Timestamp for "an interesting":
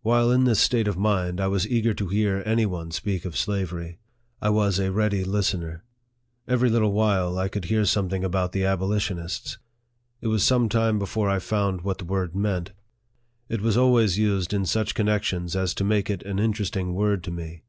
16.22-16.94